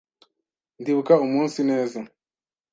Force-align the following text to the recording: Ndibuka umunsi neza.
Ndibuka 0.79 1.13
umunsi 1.25 1.59
neza. 1.69 1.99